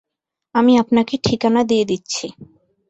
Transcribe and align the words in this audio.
আমি 0.55 0.73
আপনাকে 0.77 1.15
ঠিকানা 1.23 1.61
দিয়ে 1.63 1.85
দিচ্ছি। 1.85 2.25